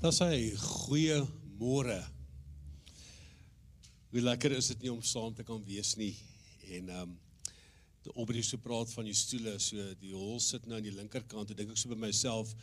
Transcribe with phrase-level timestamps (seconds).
[0.00, 1.18] Dat sê goeie
[1.60, 1.98] môre.
[4.08, 6.14] Hoe lekker is dit nie om saam te kan wees nie.
[6.72, 7.18] En ehm um,
[8.00, 11.52] die opbreek so praat van die stoele, so die hol sit nou aan die linkerkant.
[11.52, 12.54] Ek dink ek so by myself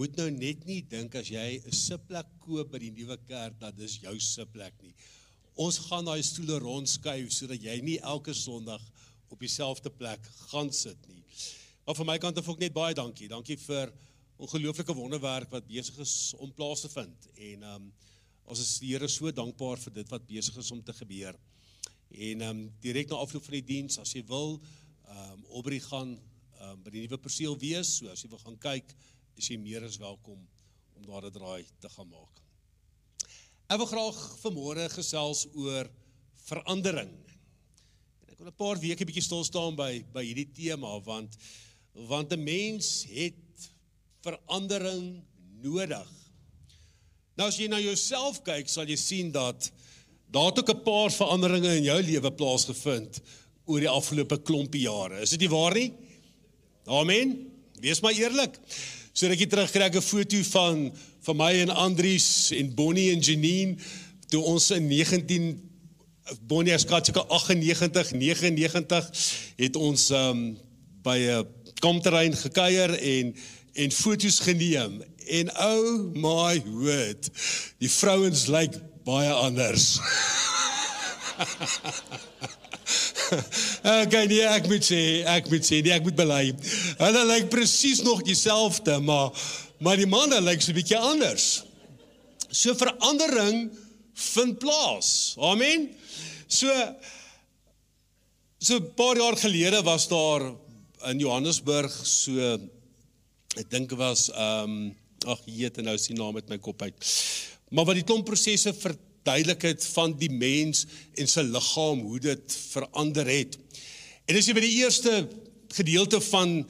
[0.00, 3.76] moet nou net nie dink as jy 'n sitplek koop by die nuwe kerk dat
[3.76, 4.96] dis jou sitplek nie.
[5.60, 8.80] Ons gaan daai stoele rondskuif sodat jy nie elke Sondag
[9.28, 11.20] op dieselfde plek gaan sit nie.
[11.84, 13.28] Maar van my kant af ook net baie dankie.
[13.28, 13.92] Dankie vir
[14.38, 17.28] ongelooflike wonderwerk wat besig is om plaas te vind.
[17.34, 17.92] En ehm um,
[18.48, 21.36] ons is die Here so dankbaar vir dit wat besig is om te gebeur.
[22.08, 24.60] En ehm um, direk na afloop van die diens, as jy wil,
[25.08, 28.42] ehm um, Aubrey gaan ehm um, by die nuwe perseel wees, so as jy wil
[28.44, 28.94] gaan kyk,
[29.36, 30.38] is jy meer as welkom
[30.94, 32.42] om daar 'n draai te gaan maak.
[33.68, 35.90] Ek wil graag vanmôre gesels oor
[36.48, 37.10] verandering.
[38.22, 41.36] En ek wil 'n paar weke bietjie stil staan by by hierdie tema want
[41.92, 43.70] want 'n mens het
[44.28, 45.20] verandering
[45.62, 46.08] nodig.
[47.38, 49.70] Nou as jy na jouself kyk, sal jy sien dat
[50.28, 53.20] daar ook 'n paar veranderinge in jou lewe plaasgevind
[53.64, 55.22] oor die afgelope klompie jare.
[55.22, 55.92] Is dit nie waar nie?
[56.86, 57.50] Amen.
[57.80, 58.58] Wees maar eerlik.
[59.12, 63.20] So rukkie terug kry ek 'n foto van van my en Andries en Bonnie en
[63.20, 63.76] Janine
[64.28, 65.68] toe ons in 19
[66.40, 69.10] Bonnie as katsika 98 99
[69.56, 70.58] het ons um,
[71.02, 71.46] by 'n
[71.80, 73.34] kampterrein gekuier en
[73.78, 74.98] en foto's geneem
[75.40, 77.30] en oh my word
[77.82, 78.76] die vrouens lyk
[79.08, 79.94] baie anders
[84.02, 86.44] Okay, nee, ek moet sê, ek moet sê, nee, ek moet bely.
[87.00, 89.32] Hulle lyk presies nog dieselfde, maar
[89.84, 91.62] maar die manne lyk so 'n bietjie anders.
[92.50, 93.68] So verandering
[94.14, 95.36] vind plaas.
[95.38, 95.90] Amen.
[96.48, 96.66] So
[98.58, 100.42] so paar jaar gelede was daar
[101.10, 102.58] in Johannesburg so
[103.56, 104.96] ek dink dit was ehm um,
[105.26, 107.06] ag jeet en nou sien naam met my kop uit.
[107.74, 110.84] Maar wat die klomp prosesse verduidelik het van die mens
[111.18, 113.58] en sy liggaam hoe dit verander het.
[114.30, 115.24] En as jy by die eerste
[115.74, 116.62] gedeelte van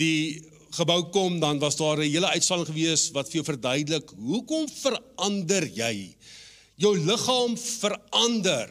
[0.00, 0.42] die
[0.76, 5.66] gebou kom dan was daar 'n hele uitstalling gewees wat vir jou verduidelik hoekom verander
[5.66, 6.14] jy?
[6.76, 8.70] Jou liggaam verander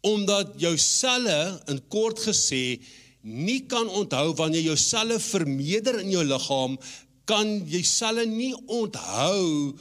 [0.00, 2.80] omdat jou selle in kort gesê
[3.24, 6.76] nie kan onthou wanneer jou selle vermeerder in jou liggaam,
[7.24, 9.72] kan jy selle nie onthou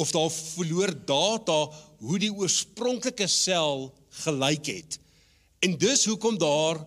[0.00, 1.58] of daar verloor data
[2.00, 3.88] hoe die oorspronklike sel
[4.24, 4.98] gelyk het.
[5.64, 6.80] En dis hoekom daar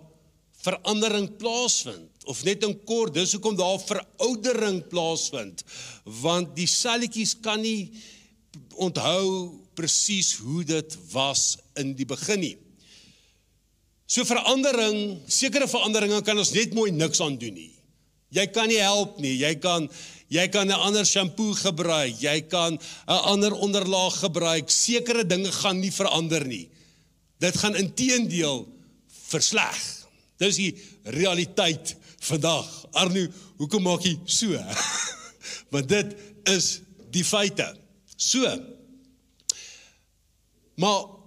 [0.64, 5.64] verandering plaasvind of net in kort dis hoekom daar veroudering plaasvind
[6.24, 7.92] want die selletjies kan nie
[8.80, 12.56] onthou presies hoe dit was in die begin nie.
[14.14, 17.72] So verandering, sekere veranderinge kan ons net mooi niks aan doen nie.
[18.34, 19.34] Jy kan nie help nie.
[19.40, 19.88] Jy kan
[20.34, 24.70] jy kan 'n ander shampoo gebruik, jy kan 'n ander onderlaag gebruik.
[24.70, 26.70] Sekere dinge gaan nie verander nie.
[27.40, 28.68] Dit gaan inteendeel
[29.30, 29.82] versleg.
[30.38, 32.70] Dis die realiteit vandag.
[32.92, 34.54] Arno, hoekom maak jy so?
[35.74, 37.76] Want dit is die feite.
[38.16, 38.46] So.
[40.76, 41.23] Maar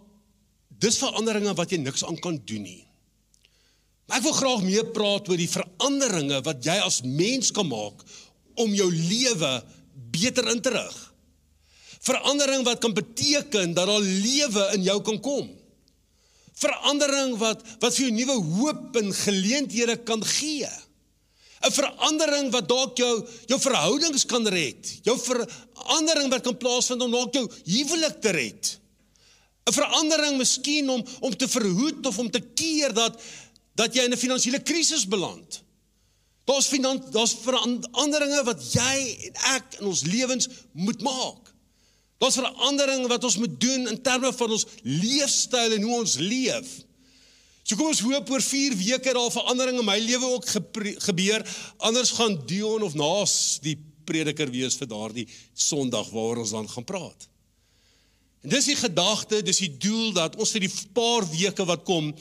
[0.78, 2.82] Dis veranderinge wat jy niks aan kan doen nie.
[4.06, 8.04] Maar ek wil graag meer praat oor die veranderinge wat jy as mens kan maak
[8.62, 9.52] om jou lewe
[10.14, 10.96] beter in te rig.
[12.06, 15.48] Verandering wat kan beteken dat daar lewe in jou kan kom.
[16.56, 20.70] Verandering wat wat vir jou nuwe hoop en geleenthede kan gee.
[21.66, 23.14] 'n Verandering wat dalk jou
[23.50, 25.00] jou verhoudings kan red.
[25.02, 28.78] Jou verandering wat kan plaasvind om dalk jou huwelik te red.
[29.66, 33.20] 'n verandering miskien om om te verhoed of om te keer dat
[33.74, 35.62] dat jy in 'n finansiële krisis beland.
[36.46, 38.96] Daar's finans daar's veranderinge wat jy
[39.26, 41.52] en ek in ons lewens moet maak.
[42.18, 46.68] Daar's veranderinge wat ons moet doen in terme van ons leefstyl en hoe ons leef.
[47.62, 50.46] So kom ons hoop oor 4 weke daar veranderinge in my lewe ook
[51.02, 51.42] gebeur.
[51.76, 56.86] Anders gaan Dion of Naas die prediker wees vir daardie Sondag waaroor ons dan gaan
[56.86, 57.26] praat.
[58.46, 62.12] En dis die gedagte, dis die doel dat ons vir die paar weke wat kom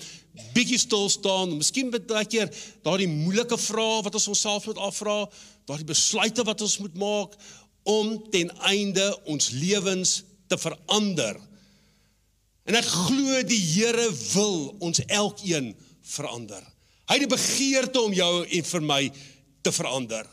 [0.55, 2.49] bietjie stil staan, miskien baie keer
[2.81, 5.19] daardie moeilike vrae wat ons onsself moet afvra,
[5.69, 7.35] daardie besluite wat ons moet maak
[7.85, 10.15] om ten einde ons lewens
[10.49, 11.37] te verander.
[12.65, 15.75] En ek glo die Here wil ons elkeen
[16.09, 16.65] verander.
[17.05, 19.03] Hy het die begeerte om jou en vir my
[19.61, 20.25] te verander.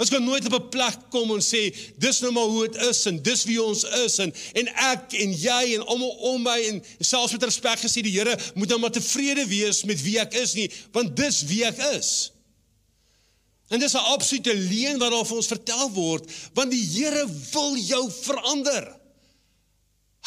[0.00, 3.06] Ons kan nooit op 'n plek kom en sê dis nou maar hoe dit is
[3.06, 6.82] en dis wie ons is en en ek en jy en almal om my en
[7.00, 10.54] selfs met respek gesê die Here moet nou maar tevrede wees met wie ek is
[10.54, 12.32] nie want dis wie ek is.
[13.72, 16.24] En dis 'n absolute leuen wat daar vir ons vertel word,
[16.54, 18.96] want die Here wil jou verander.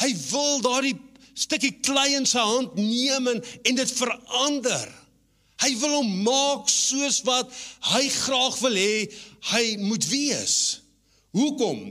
[0.01, 0.95] Hy wil daardie
[1.33, 5.04] stukkie klei in sy hand neem en, en dit verander.
[5.65, 7.49] Hy wil hom maak soos wat
[7.89, 9.05] hy graag wil hê
[9.49, 10.57] hy moet wees.
[11.33, 11.87] Hoekom?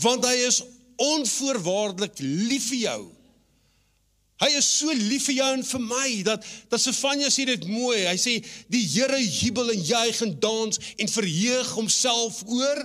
[0.00, 0.62] Want hy is
[1.00, 3.00] onvoorwaardelik lief vir jou.
[4.40, 8.06] Hy is so lief vir jou en vir my dat dat Sefanja sê dit mooi.
[8.08, 8.38] Hy sê
[8.72, 12.80] die Here jubel en juig en dans en verheug homself oor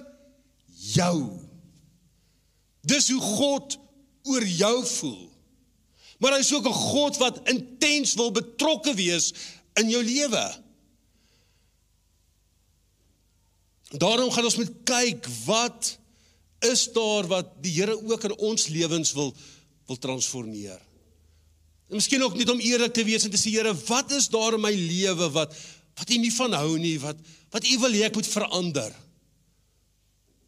[0.91, 1.19] jou.
[2.83, 3.79] Dis hoe God
[4.27, 5.23] oor jou voel.
[6.19, 9.31] Maar hy is ook 'n God wat intens wil betrokke wees
[9.81, 10.45] in jou lewe.
[13.95, 15.97] Daarom gaan ons moet kyk wat
[16.65, 19.33] is daar wat die Here ook in ons lewens wil
[19.85, 20.79] wil transformeer.
[21.89, 24.57] En miskien ook net om eerlik te wees en te sê Here, wat is daar
[24.57, 25.53] in my lewe wat
[25.95, 27.19] wat U nie van hou nie, wat
[27.53, 28.95] wat U wil hê ek moet verander?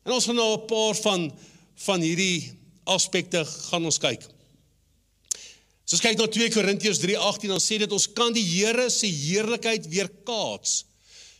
[0.07, 1.29] En ons gaan nou 'n paar van
[1.85, 2.51] van hierdie
[2.83, 4.23] aspekte gaan ons kyk.
[5.87, 9.07] As ons kyk na 2 Korintiërs 3:18 dan sê dit ons kan die Here se
[9.07, 10.83] heerlikheid weerkaats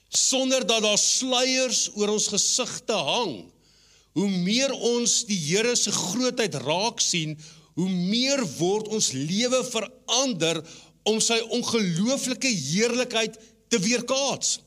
[0.07, 3.33] sonder dat daar sluiers oor ons gesigte hang.
[4.15, 7.35] Hoe meer ons die Here se grootheid raak sien,
[7.75, 10.61] hoe meer word ons lewe verander
[11.03, 13.35] om sy ongelooflike heerlikheid
[13.67, 14.61] te weerkaats.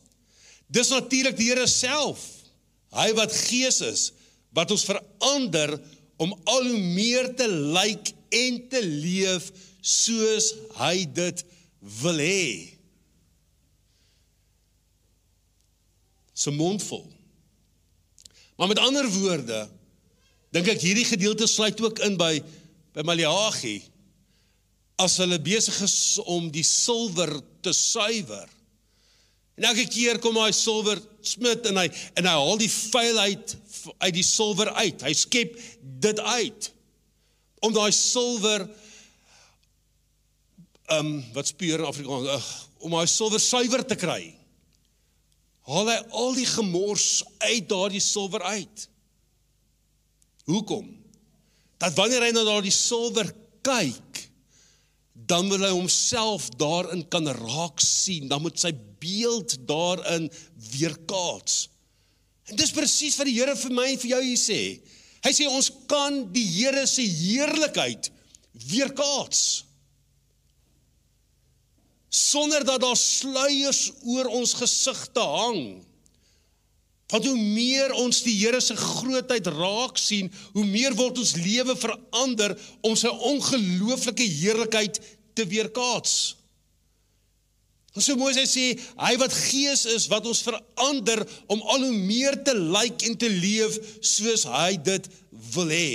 [0.69, 2.21] Dis natuurlik die Here self,
[2.93, 4.13] hy wat Gees is,
[4.53, 5.79] wat ons verander
[6.21, 9.49] om al hoe meer te lyk en te leef
[9.81, 11.45] soos hy dit
[12.03, 12.47] wil hê.
[16.35, 17.05] So mondvol.
[18.57, 19.61] Maar met ander woorde,
[20.53, 22.35] dink ek hierdie gedeelte sluit ook in by
[22.91, 23.79] by Maleagi
[25.01, 27.31] as hulle besig is om die silwer
[27.65, 28.49] te suiwer.
[29.57, 31.87] En elke keer kom hy silwer smid en hy
[32.19, 33.55] en hy haal die vuilheid
[34.01, 35.05] uit die silwer uit.
[35.05, 35.57] Hy skep
[36.05, 36.71] dit uit
[37.65, 38.67] om daai silwer
[40.91, 42.45] ehm um, wat speur in Afrikaans uh,
[42.85, 44.35] om daai silwer suiwer te kry.
[45.71, 48.89] Haal hy al die gemors uit daardie silwer uit.
[50.51, 51.01] Hoekom?
[51.81, 53.31] dat wanneer hy na daardie silwer
[53.65, 54.25] kyk,
[55.31, 60.29] dan wil hy homself daarin kan raak sien, dan moet sy beeld daarin
[60.75, 61.69] weerkaats.
[62.51, 64.61] En dis presies wat die Here vir my en vir jou hier sê.
[65.25, 68.11] Hy sê ons kan die Here se heerlikheid
[68.69, 69.43] weerkaats
[72.11, 75.63] sonder dat daar sluiers oor ons gesigte hang.
[77.11, 81.75] Want hoe meer ons die Here se grootheid raak sien, hoe meer word ons lewe
[81.79, 82.55] verander
[82.87, 85.01] om sy ongelooflike heerlikheid
[85.35, 86.37] te weerkaats.
[87.91, 88.69] Ons so mooi sê
[89.01, 93.31] hy wat gees is wat ons verander om al hoe meer te lyk en te
[93.31, 95.09] leef soos hy dit
[95.57, 95.95] wil hê.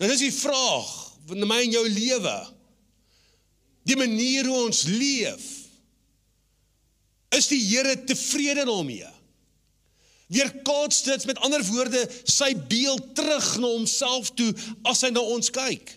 [0.00, 0.90] Dan is die vraag
[1.32, 2.34] in my en jou lewe.
[3.84, 5.50] Die manier hoe ons leef
[7.34, 9.10] is die Here tevrede daarmee?
[10.32, 14.52] Weerkaats dit met ander woorde sy beeld terug na homself toe
[14.88, 15.92] as hy na ons kyk.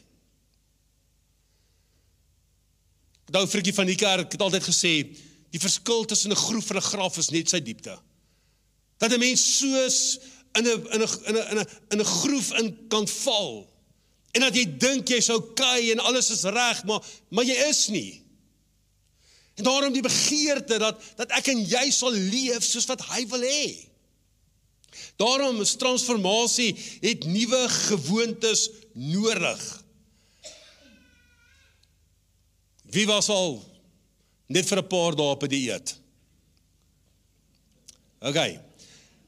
[3.31, 4.93] Daai vriendjie van die kerk het altyd gesê
[5.51, 7.95] die verskil tussen 'n groef en 'n graf is net sy diepte.
[8.97, 10.19] Dat 'n mens soos
[10.55, 13.67] in 'n in 'n in 'n in 'n groef in kan val.
[14.37, 17.01] En dat jy dink jy's okay en alles is reg, maar
[17.33, 18.21] maar jy is nie.
[19.57, 23.41] En daarom die begeerte dat dat ek en jy sal leef soos wat hy wil
[23.41, 23.65] hê.
[25.17, 29.63] Daarom is transformasie het nuwe gewoontes nodig.
[32.93, 33.57] Wie was al
[34.47, 35.97] net vir 'n paar dae op 'n die dieet?
[38.21, 38.39] OK.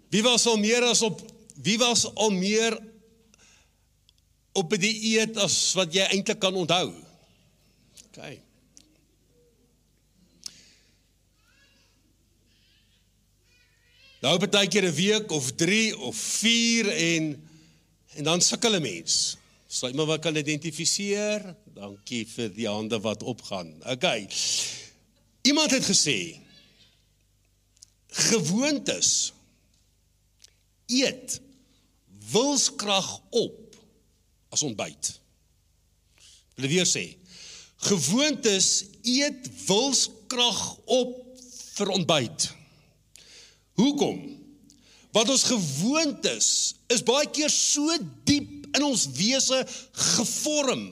[0.10, 1.22] Wie was al meer as op
[1.62, 2.78] wie was al meer
[4.60, 6.92] op 'n die dieet as wat jy eintlik kan onthou?
[8.10, 8.40] OK.
[14.20, 17.48] Nou baie keer 'n week of 3 of 4 en
[18.16, 19.38] en dan sukkel 'n mens.
[19.68, 21.56] Sluit maar wat kan identifiseer.
[21.74, 23.84] Dankie vir die hande wat opgaan.
[23.86, 24.06] OK.
[25.42, 26.40] Iemand het gesê
[28.10, 29.34] gewoontes
[30.86, 31.42] eet
[32.32, 33.69] wilskrag op
[34.60, 35.14] as ontbyt.
[36.60, 37.08] Wil weer sê
[37.80, 40.60] gewoontes eet wilskrag
[40.92, 41.14] op
[41.78, 42.50] vir ontbyt.
[43.80, 44.18] Hoekom?
[45.16, 46.50] Want ons gewoontes
[46.92, 47.96] is baie keer so
[48.28, 49.62] diep in ons wese
[50.18, 50.90] gevorm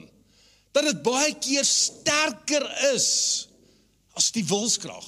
[0.72, 3.10] dat dit baie keer sterker is
[4.16, 5.04] as die wilskrag.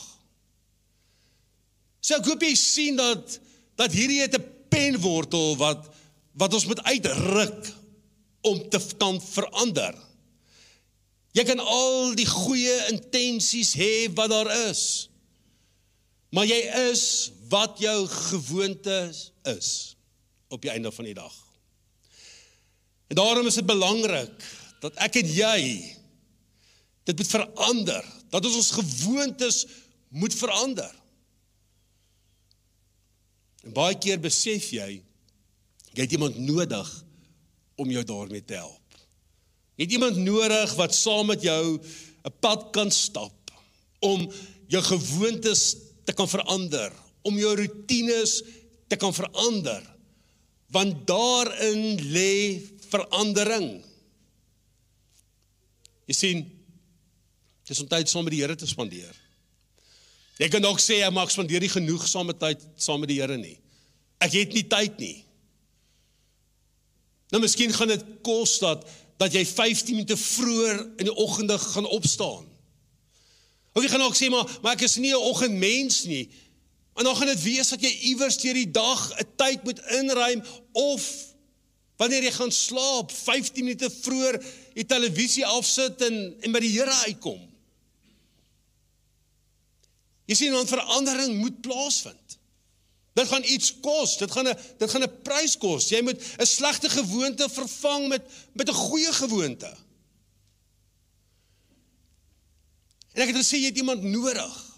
[2.05, 3.40] So ek hoop jy sien dat
[3.81, 5.88] dat hierdie 'n penwortel wat
[6.37, 7.80] wat ons moet uitruk
[8.47, 9.97] om te kan verander.
[11.37, 15.11] Jy kan al die goeie intensies hê wat daar is.
[16.35, 17.04] Maar jy is
[17.50, 19.70] wat jou gewoontes is
[20.50, 21.35] op die einde van die dag.
[23.11, 24.47] En daarom is dit belangrik
[24.82, 25.61] dat ek en jy
[27.11, 29.64] dit moet verander, dat ons ons gewoontes
[30.14, 30.92] moet verander.
[33.66, 35.00] En baie keer besef jy
[35.90, 36.87] jy het iemand nodig
[37.81, 38.99] om jou daarmee te help.
[39.81, 41.81] Jy het iemand nodig wat saam met jou
[42.25, 43.53] 'n pad kan stap
[44.01, 44.29] om
[44.69, 48.43] jou gewoontes te kan verander, om jou rotines
[48.89, 49.83] te kan verander.
[50.71, 52.61] Want daarin lê
[52.91, 53.83] verandering.
[56.07, 56.45] Jy sien,
[57.67, 59.17] dis om tyd saam met die Here te spandeer.
[60.39, 63.21] Jy kan dalk sê ek maak spandeer nie genoeg saam met tyd saam met die
[63.21, 63.59] Here nie.
[64.21, 65.25] Ek het nie tyd nie.
[67.31, 68.87] Nou miskien gaan dit kos dat
[69.21, 72.47] dat jy 15 minute vroeër in die oggende gaan opstaan.
[73.77, 76.31] Of jy gaan ook sê maar maar ek is nie 'n oggendmens nie.
[76.97, 80.43] En dan gaan dit wees dat jy iewers deur die dag 'n tyd moet inruim
[80.73, 81.05] of
[81.97, 84.41] wanneer jy gaan slaap 15 minute vroeër
[84.75, 87.41] die televisie afsit en en by die Here uitkom.
[90.25, 92.20] Jy sien dan verandering moet plaasvind.
[93.14, 94.17] Dit gaan iets kos.
[94.19, 95.88] Dit gaan 'n dit gaan 'n prys kos.
[95.88, 99.76] Jy moet 'n slegte gewoonte vervang met met 'n goeie gewoonte.
[103.12, 104.71] En ek het gesê jy het iemand nodig.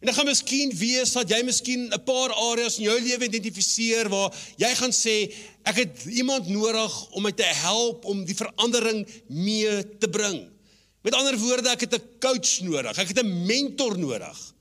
[0.00, 4.08] En dit gaan miskien wees dat jy miskien 'n paar areas in jou lewe identifiseer
[4.08, 9.08] waar jy gaan sê ek het iemand nodig om my te help om die verandering
[9.28, 10.48] mee te bring.
[11.02, 12.98] Met ander woorde, ek het 'n coach nodig.
[12.98, 14.54] Ek het 'n mentor nodig.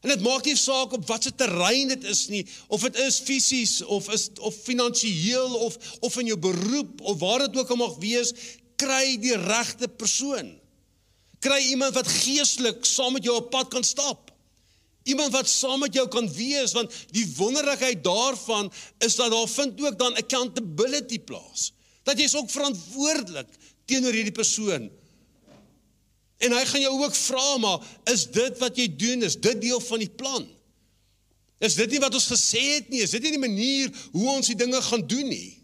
[0.00, 3.80] En dit maak nie saak op watter terrein dit is nie, of dit is fisies
[3.82, 7.96] of is of finansiëel of of in jou beroep of waar dit ook al mag
[8.02, 8.30] wees,
[8.78, 10.54] kry die regte persoon.
[11.42, 14.30] Kry iemand wat geestelik saam met jou op pad kan stap.
[15.08, 18.70] Iemand wat saam met jou kan wees want die wonderlikheid daarvan
[19.02, 21.72] is dat daar vind ook dan accountability plaas.
[22.06, 23.50] Dat jy is ook verantwoordelik
[23.88, 24.90] teenoor hierdie persoon
[26.38, 29.80] En hy gaan jou ook vra maar is dit wat jy doen is dit deel
[29.82, 30.46] van die plan?
[31.58, 33.02] Is dit nie wat ons gesê het nie?
[33.02, 35.58] Is dit nie die manier hoe ons die dinge gaan doen nie?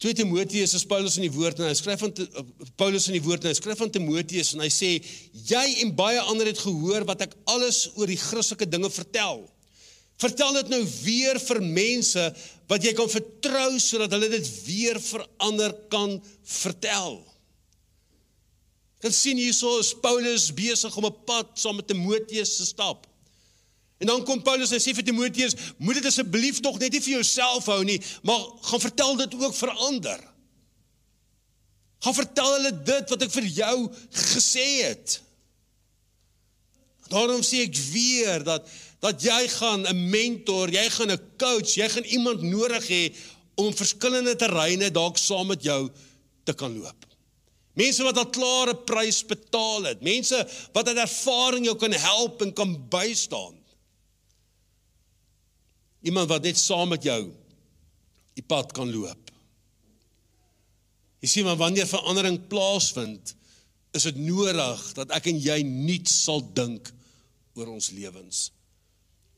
[0.00, 2.12] Twee Timoteus is Paulus in die woord en hy skryf van
[2.80, 4.94] Paulus in die woord en hy skryf van Timoteus en hy sê
[5.44, 9.42] jy en baie ander het gehoor wat ek alles oor die Christelike dinge vertel.
[10.20, 12.24] Vertel dit nou weer vir mense
[12.70, 16.18] wat jy kan vertrou sodat hulle dit weer verander kan
[16.60, 17.20] vertel.
[19.00, 23.06] Kan sien hierso is Paulus besig om 'n pad saam met Timoteus te stap.
[24.00, 27.20] En dan kom Paulus en sê vir Timoteus, moet dit asseblief tog net nie vir
[27.20, 30.20] jouself hou nie, maar gaan vertel dit ook vir ander.
[32.00, 33.76] Gaan vertel hulle dit wat ek vir jou
[34.10, 35.18] gesê het.
[37.10, 38.68] Daarom sê ek weer dat
[39.00, 43.14] dat jy gaan 'n mentor, jy gaan 'n coach, jy gaan iemand nodig hê
[43.56, 45.90] om verskillende terreine dalk saam met jou
[46.44, 47.06] te kan loop.
[47.72, 50.36] Mense wat al klare prys betaal het, mense
[50.72, 53.56] wat uit ervaring jou kan help en kan bystaan.
[56.02, 57.32] Iemand wat net saam met jou
[58.34, 59.30] die pad kan loop.
[61.20, 63.34] Jy sien maar wanneer verandering plaasvind,
[63.92, 66.92] is dit nodig dat ek en jy nuut sal dink
[67.60, 68.48] oor ons lewens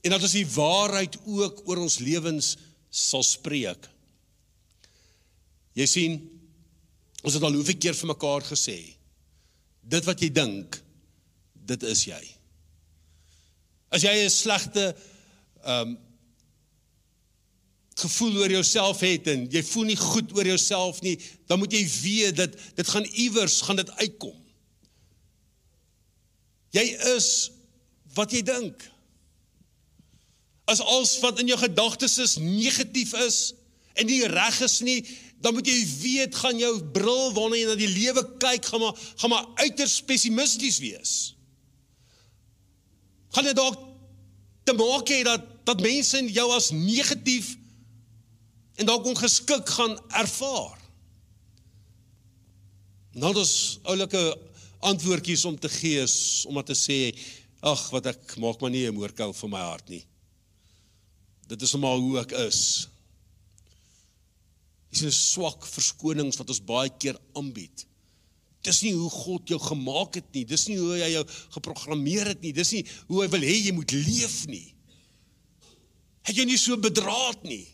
[0.02, 2.56] en dat ons die waarheid ook oor ons lewens
[2.92, 3.86] sal spreek.
[5.78, 6.16] Jy sien,
[7.22, 8.76] ons het al hoeveel keer vir mekaar gesê,
[9.82, 10.76] dit wat jy dink,
[11.70, 12.22] dit is jy.
[13.94, 14.90] As jy 'n slegte
[15.62, 15.98] ehm um,
[18.02, 21.84] gevoel oor jouself het en jy voel nie goed oor jouself nie, dan moet jy
[22.02, 24.38] weet dat dit gaan iewers gaan dit uitkom.
[26.72, 27.28] Jy is
[28.14, 28.92] wat jy dink
[30.64, 33.38] as alles wat in jou gedagtes is negatief is
[33.98, 35.00] en nie reg is nie,
[35.42, 39.00] dan moet jy weet gaan jou bril waarna jy na die lewe kyk gaan maar
[39.20, 41.14] gaan maar uiters pessimisties wees.
[43.34, 43.80] Gaan dit dalk
[44.64, 47.52] te maak hê dat dat mense jou as negatief
[48.80, 50.78] en dalk ongeskik gaan ervaar.
[53.12, 54.22] Nou dis oulike
[54.82, 56.06] antwoordjies om te gee
[56.48, 57.00] om om te sê
[57.62, 60.04] ag wat ek maak maar nie 'n moorkou vir my hart nie.
[61.48, 62.88] Dit is maar hoe ek is.
[64.90, 67.86] Dis 'n swak verskonings wat ons baie keer aanbied
[68.62, 70.44] Dis nie hoe God jou gemaak het nie.
[70.46, 71.24] Dis nie hoe hy jou
[71.56, 72.54] geprogrammeer het nie.
[72.54, 74.68] Dis nie hoe hy wil hê jy moet leef nie.
[76.22, 77.64] Het jy nie so bedraad nie.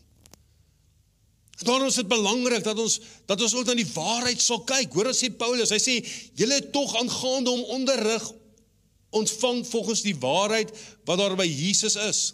[1.59, 2.97] Daarom is dit belangrik dat ons
[3.29, 4.95] dat ons ook na die waarheid sal kyk.
[4.95, 5.73] Hoor wat sê Paulus?
[5.75, 5.97] Hy sê
[6.39, 8.25] julle tog aangaande om onderrig
[9.09, 10.71] ontvang volgens die waarheid
[11.05, 12.33] wat daar by Jesus is.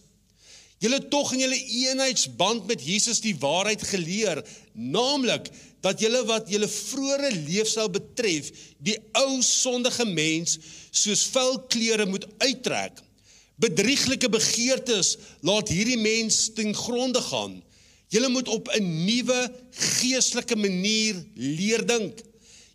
[0.83, 4.41] Julle tog in julle eenheidsband met Jesus die waarheid geleer,
[4.73, 5.47] naamlik
[5.85, 8.51] dat julle wat julle vroeëre leefstyl betref,
[8.83, 10.57] die ou sondige mens
[10.91, 12.99] soos vuil klere moet uittrek.
[13.61, 15.15] Bedrieglike begeertes
[15.47, 17.61] laat hierdie mens ten gronde gaan.
[18.11, 22.19] Julle moet op 'n nuwe geestelike manier leer dink.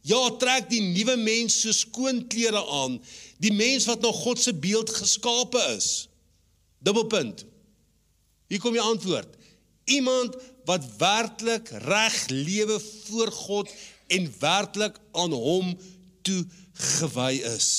[0.02, 3.00] Ja, trek die nuwe mens so skoon klere aan,
[3.40, 6.08] die mens wat na God se beeld geskape is.
[6.84, 7.44] Dubbelpunt.
[8.50, 9.36] Hier kom die antwoord.
[9.90, 10.36] Iemand
[10.68, 13.72] wat werklik reg lewe voor God
[14.12, 15.72] en werklik aan hom
[16.22, 17.70] toe gewy is.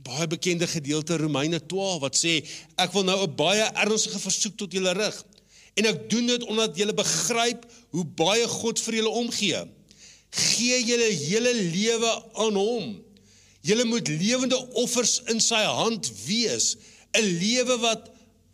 [0.00, 2.40] Baie bekende gedeelte Romeine 12 wat sê
[2.80, 5.16] ek wil nou 'n baie ernstige versoek tot julle rig
[5.74, 9.60] en ek doen dit omdat julle begryp hoe baie God vir julle omgee.
[10.30, 12.12] Gee julle hele lewe
[12.44, 13.04] aan hom.
[13.66, 16.76] Julle moet lewende offers in sy hand wees
[17.12, 18.10] 'n lewe wat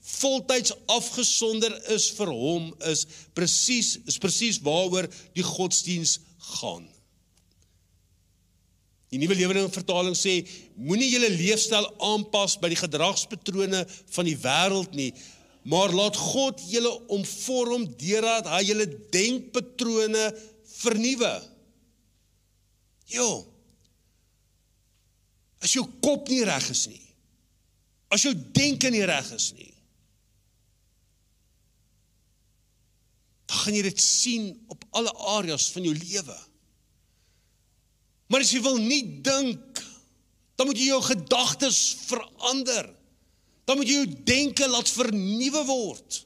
[0.07, 6.19] voltyds afgesonder is vir hom is presies is presies waaroor die godsdiens
[6.57, 6.87] gaan.
[9.11, 10.41] Die nuwe lewende vertaling sê
[10.75, 15.13] moenie julle leefstyl aanpas by die gedragspatrone van die wêreld nie,
[15.67, 20.27] maar laat God julle omvorm deurdat hy julle denkpatrone
[20.81, 21.35] vernuwe.
[23.11, 23.47] Jo.
[25.63, 27.07] As jou kop nie reg is nie,
[28.13, 29.73] As jou denke nie reg is nie.
[33.47, 36.37] Dan gaan jy dit sien op alle areas van jou lewe.
[38.31, 39.83] Maar as jy wil nie dink,
[40.59, 42.89] dan moet jy jou gedagtes verander.
[43.67, 46.23] Dan moet jy jou denke laat vernuwe word.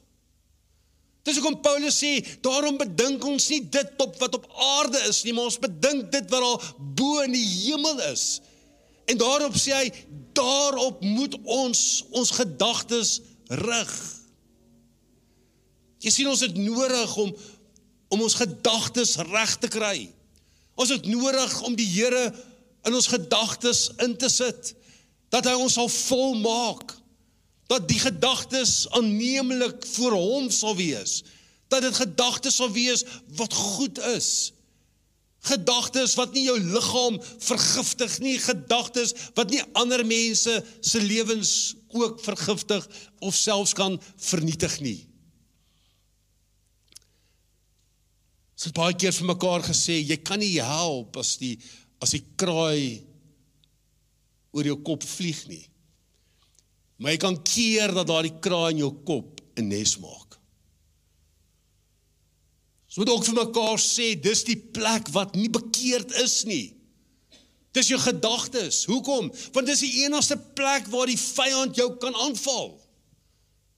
[1.27, 4.47] Dis hoekom Paulus sê, daarom bedink ons nie dit op wat op
[4.79, 8.39] aarde is nie, maar ons bedink dit wat daar bo in die hemel is.
[9.11, 9.91] En daarop sê hy,
[10.37, 11.81] daarop moet ons
[12.17, 13.19] ons gedagtes
[13.61, 13.93] rig.
[16.01, 17.33] Jy sien ons het nodig om
[18.11, 20.09] om ons gedagtes reg te kry.
[20.75, 22.25] Ons het nodig om die Here
[22.83, 24.73] in ons gedagtes in te sit
[25.31, 26.91] dat hy ons sal volmaak.
[27.71, 31.21] Dat die gedagtes aanneemlik vir hom sal wees.
[31.71, 33.05] Dat dit gedagtes sal wees
[33.39, 34.51] wat goed is
[35.41, 40.53] gedagtes wat nie jou liggaam vergiftig nie, gedagtes wat nie ander mense
[40.85, 41.53] se lewens
[41.97, 42.85] ook vergiftig
[43.19, 44.99] of selfs kan vernietig nie.
[48.53, 51.55] Ons het baie keer vir mekaar gesê, jy kan nie help as die
[52.01, 53.01] as die kraai
[54.53, 55.65] oor jou kop vlieg nie.
[57.01, 60.37] Maar jy kan keer dat daardie kraai in jou kop 'n nes maak.
[62.85, 66.75] Ons moet ook vir mekaar sê dis die plek wat nie bekeerd is nie.
[67.71, 68.85] Dis jou gedagtes.
[68.85, 69.31] Hoekom?
[69.55, 72.81] Want dis die enigste plek waar die vyand jou kan aanval.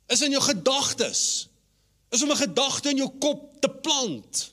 [0.07, 1.47] Is in jou gedagtes.
[2.09, 4.52] Is om 'n gedagte in jou kop te plant.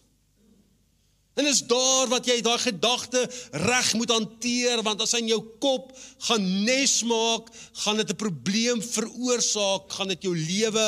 [1.35, 5.43] En is daar wat jy daai gedagte reg moet hanteer want as hy in jou
[5.63, 5.93] kop
[6.27, 7.51] gaan nes maak,
[7.85, 10.87] gaan dit 'n probleem veroorsaak, gaan dit jou lewe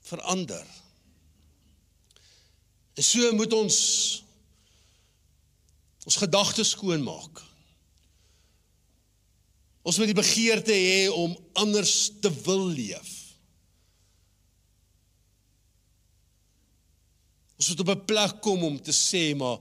[0.00, 0.66] verander.
[2.94, 3.78] En so moet ons
[6.04, 7.42] ons gedagtes skoon maak.
[9.82, 13.21] Ons moet die begeerte hê om anders te wil leef.
[17.62, 19.58] Ons moet op 'n plek kom om te sê maar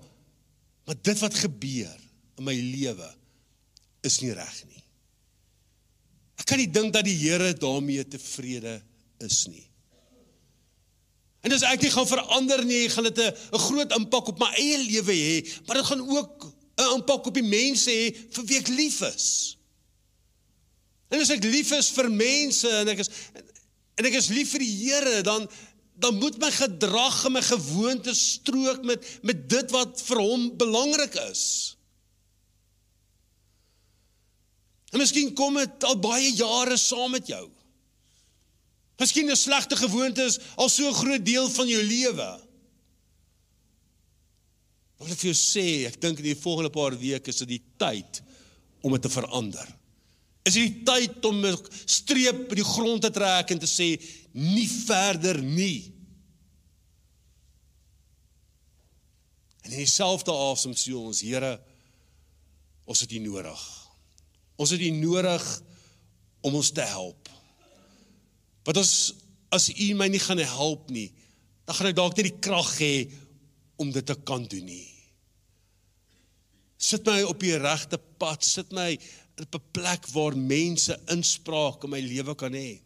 [0.85, 1.97] maar dit wat gebeur
[2.37, 3.09] in my lewe
[4.01, 4.83] is nie reg nie.
[6.35, 8.81] Ek kan nie dink dat die Here daarmee tevrede
[9.19, 9.67] is nie.
[11.45, 14.77] En as ek nie gaan verander nie, gaan dit 'n groot impak op my eie
[14.77, 18.67] lewe hê, maar dit gaan ook 'n impak op die mense hê vir wie ek
[18.67, 19.57] lief is.
[21.09, 23.09] En as ek lief is vir mense en ek is
[23.95, 25.49] en ek is lief vir die Here, dan
[25.93, 31.15] dan moet my gedrag en my gewoontes strook met met dit wat vir hom belangrik
[31.29, 31.43] is.
[34.91, 37.45] En miskien kom dit al baie jare saam met jou.
[39.01, 42.29] Miskien 'n slegte gewoonte is al so 'n groot deel van jou lewe.
[44.97, 47.63] Wat ek vir jou sê, ek dink in die volgende paar weke is dit die
[47.77, 48.21] tyd
[48.81, 49.67] om dit te verander.
[50.43, 53.97] Is dit die tyd om 'n streep by die grond te trek en te sê
[54.31, 55.91] nie verder nie.
[59.61, 61.57] En in dieselfde asem sê ons, Here,
[62.85, 63.65] ons het U nodig.
[64.57, 65.47] Ons het U nodig
[66.41, 67.29] om ons te help.
[68.65, 69.13] Wat as
[69.51, 71.09] as U my nie gaan help nie,
[71.67, 72.95] dan gaan ek dalk nie die krag hê
[73.81, 74.87] om dit te kan doen nie.
[76.81, 78.95] Sit my op die regte pad, sit my
[79.41, 82.79] op 'n plek waar mense inspraak in my lewe kan hê.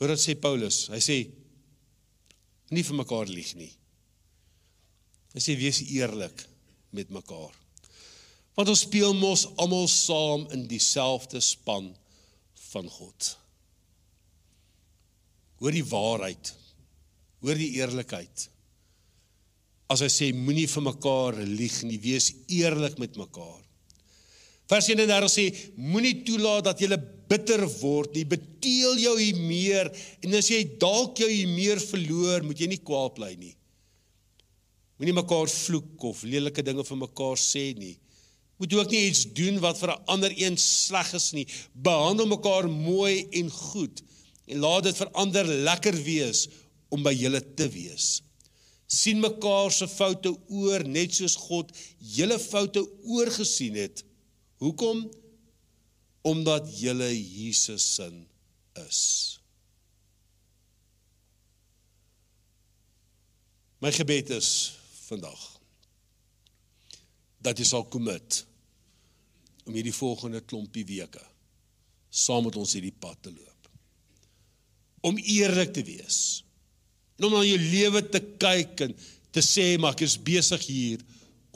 [0.00, 0.86] Hoor wat sê Paulus?
[0.88, 1.16] Hy sê
[2.72, 3.68] nie vir mekaar lieg nie.
[5.34, 6.46] Hy sê wees eerlik
[6.96, 7.52] met mekaar.
[8.56, 11.92] Want ons speel mos almal saam in dieselfde span
[12.70, 13.28] van God.
[15.60, 16.54] Hoor die waarheid.
[17.44, 18.48] Hoor die eerlikheid.
[19.90, 23.60] As hy sê moenie vir mekaar lieg nie, wees eerlik met mekaar.
[24.70, 26.94] Vers 31 sê moenie toelaat dat jy
[27.30, 29.90] bitter word nie, beteel jou hier meer
[30.24, 33.54] en as jy dalk jou hier meer verloor, moet jy nie kwaad bly nie.
[35.00, 37.94] Moenie mekaar vloek of lelike dinge vir mekaar sê nie.
[38.60, 41.46] Moet ook nie iets doen wat vir 'n ander een sleg is nie.
[41.72, 44.02] Behandel mekaar mooi en goed
[44.46, 46.48] en laat dit vir ander lekker wees
[46.90, 48.22] om by julle te wees.
[48.90, 51.70] sien mekaar se foute oor net soos God
[52.16, 54.02] julle foute oorgesien het.
[54.58, 55.04] Hoekom?
[56.22, 58.08] Omdat julle Jesus se
[58.86, 59.00] is.
[63.80, 64.50] My gebed is
[65.06, 65.40] vandag
[67.40, 68.42] dat jy sal commit
[69.64, 71.22] om hierdie volgende klompie weke
[72.10, 73.60] saam met ons hierdie pad te loop
[75.00, 76.44] om eerlik te wees.
[77.16, 78.94] En om na jou lewe te kyk en
[79.32, 81.04] te sê maar ek is besig hier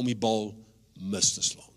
[0.00, 0.52] om die bal
[1.12, 1.73] mis te slaan.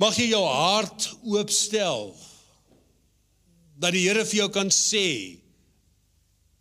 [0.00, 2.14] Mag jy jou hart oopstel
[3.80, 5.36] dat die Here vir jou kan sê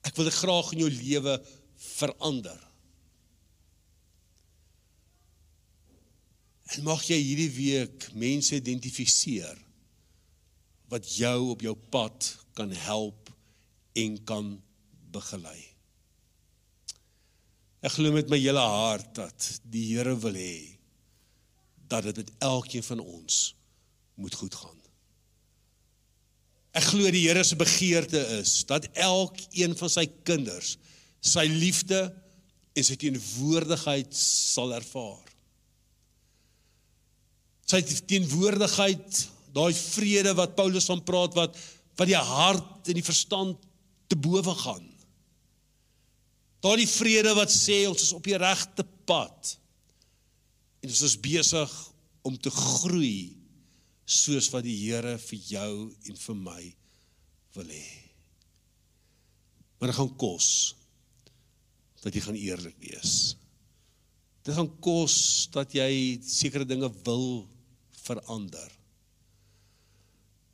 [0.03, 1.37] ek wil graag in jou lewe
[1.79, 2.57] verander.
[6.75, 9.55] En mag jy hierdie week mense identifiseer
[10.91, 13.31] wat jou op jou pad kan help
[14.03, 14.51] en kan
[15.13, 15.61] begelei.
[17.79, 20.78] Ek glo met my hele hart dat die Here wil hê
[21.89, 23.39] dat dit met elkeen van ons
[24.19, 24.77] moet goed gaan.
[26.77, 30.77] Ek glo die Here se begeerte is dat elkeen van sy kinders
[31.19, 32.05] sy liefde
[32.77, 35.25] en sy teenwoordigheid sal ervaar.
[37.69, 41.57] Sy teenwoordigheid daai vrede wat Paulus van praat wat
[41.99, 43.65] wat die hart en die verstand
[44.07, 44.85] te bowe gaan.
[46.63, 49.58] Daai vrede wat sê ons is op die regte pad.
[50.79, 51.75] En ons is besig
[52.27, 53.35] om te groei
[54.09, 55.73] soos wat die Here vir jou
[56.09, 56.61] en vir my
[57.57, 57.87] wil hê.
[59.79, 60.49] Maar dit gaan kos
[62.03, 63.35] dat jy gaan eerlik wees.
[64.47, 67.47] Dit gaan kos dat jy sekere dinge wil
[68.05, 68.69] verander.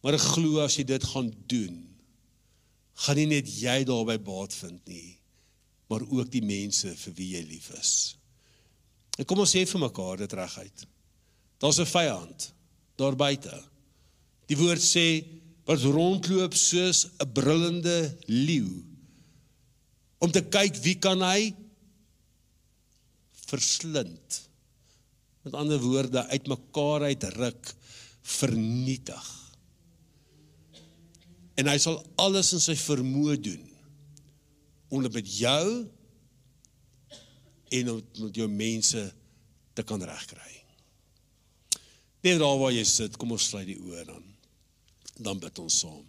[0.01, 1.77] Maar ek glo as jy dit gaan doen,
[3.05, 5.15] gaan nie net jy daarbey baat vind nie,
[5.89, 7.93] maar ook die mense vir wie jy lief is.
[9.15, 10.87] En kom ons sê vir mekaar dit reguit.
[11.59, 12.53] Daar's 'n vyand
[12.97, 13.63] daar buite.
[14.47, 15.25] Die woord sê
[15.65, 18.83] wat rondloop soos 'n brullende leeu
[20.19, 21.53] om te kyk wie kan hy
[23.47, 24.49] verslind.
[25.43, 27.75] Met ander woorde uitmekaar uitruk,
[28.21, 29.45] vernietig
[31.55, 33.63] en hy sal alles in sy vermoë doen
[34.91, 35.67] om dit met jou
[37.69, 39.01] en om met jou mense
[39.73, 40.53] te kan regkry.
[42.25, 44.23] Net daar waar jy sit, kom ons sluit die oë dan.
[45.15, 46.05] Dan bid ons saam.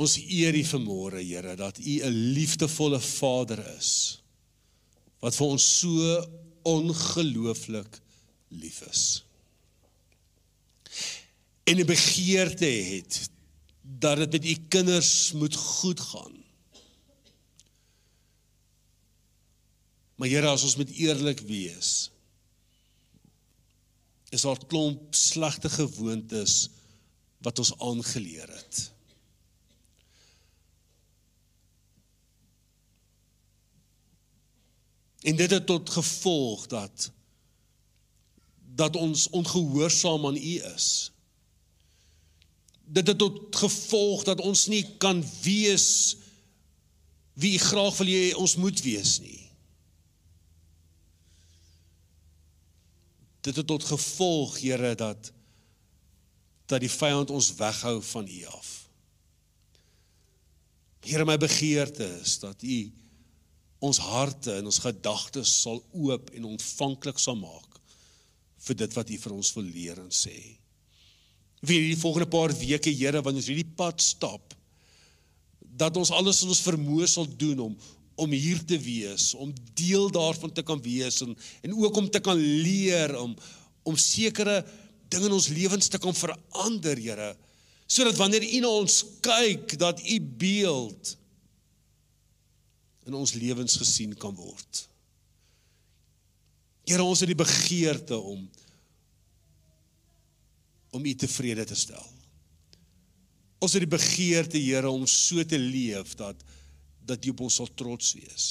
[0.00, 4.20] Ons eer U vanmôre, Here, dat U 'n liefdevolle Vader is
[5.20, 6.24] wat vir ons so
[6.64, 8.00] ongelooflik
[8.48, 9.22] lief is
[11.70, 13.30] en 'n begeerte het
[13.80, 16.39] dat dit met u kinders moet goed gaan.
[20.20, 22.10] Maar Here, as ons met eerlik wees,
[24.28, 26.68] is daar klomp slegte gewoontes
[27.40, 28.82] wat ons aangeleer het.
[35.24, 37.08] En dit het tot gevolg dat
[38.80, 41.10] dat ons ongehoorsaam aan U is
[42.92, 46.16] dit het tot gevolg dat ons nie kan wees
[47.38, 49.39] wie graag wil jy ons moet wees nie.
[53.40, 55.32] Dit het tot gevolg, Here, dat
[56.70, 58.68] dat die vyand ons weghou van U af.
[61.02, 62.78] Here my begeerte is dat U
[63.80, 67.80] ons harte en ons gedagtes sal oop en ontvanklik sal maak
[68.60, 70.36] vir dit wat U vir ons wil leer en sê.
[71.64, 74.54] Vir die volgende paar weke, Here, wanneer ons hierdie pad stap,
[75.60, 77.76] dat ons alles in ons vermoë sal doen om
[78.20, 81.32] om hier te wees, om deel daarvan te kan wees en
[81.64, 83.36] en ook om te kan leer om
[83.88, 84.60] om sekere
[85.10, 87.32] dinge in ons lewens te kan verander, Here,
[87.90, 91.16] sodat wanneer U na ons kyk, dat U beeld
[93.08, 94.84] in ons lewens gesien kan word.
[96.86, 98.46] Here, ons het die begeerte om
[100.90, 102.06] om U tevrede te stel.
[103.62, 106.38] Ons het die begeerte, Here, om so te leef dat
[107.06, 108.48] dat U op ons sal trots wees.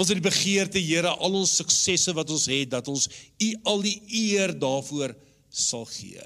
[0.00, 3.08] Ons het die begeerte, Here, al ons suksesse wat ons het, dat ons
[3.42, 5.12] U al die eer daarvoor
[5.50, 6.24] sal gee.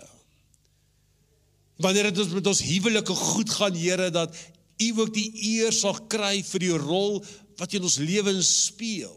[1.83, 4.37] Wanneer dit met ons huwelike goed gaan, Here, dat
[4.83, 7.19] U ook die eer sal kry vir die rol
[7.59, 9.15] wat in ons lewens speel.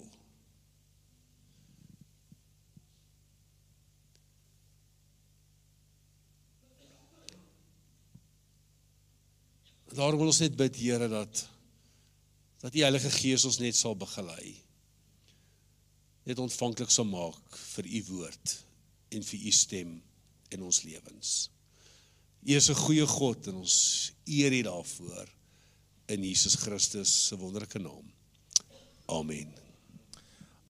[9.98, 11.46] Daarom wil ons net bid Here dat
[12.62, 14.56] dat die Heilige Gees ons net sal begelei.
[16.28, 18.56] Net ontvanklik sal maak vir u woord
[19.16, 19.94] en vir u stem
[20.50, 21.50] in ons lewens.
[22.48, 25.28] U is 'n goeie God en ons eer U daarvoor
[26.08, 28.14] in Jesus Christus se wonderlike naam.
[29.06, 29.67] Amen.